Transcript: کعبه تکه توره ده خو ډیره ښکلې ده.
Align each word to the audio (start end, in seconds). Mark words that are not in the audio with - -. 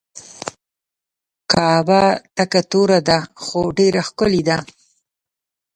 کعبه 1.51 2.03
تکه 2.35 2.61
توره 2.71 2.99
ده 3.07 3.17
خو 3.43 3.59
ډیره 3.77 4.01
ښکلې 4.07 4.41
ده. 4.49 4.57